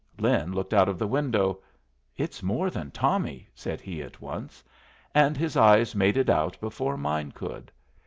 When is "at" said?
4.01-4.19